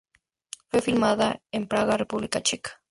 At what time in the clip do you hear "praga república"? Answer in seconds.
1.67-2.41